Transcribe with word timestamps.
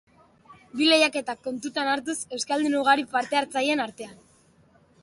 Bi 0.79 0.87
lehiaketak 0.91 1.43
kontutan 1.49 1.91
hartuz, 1.91 2.17
euskaldun 2.39 2.79
ugari 2.81 3.07
parte 3.13 3.43
hartzaileen 3.43 3.87
artean. 3.87 4.19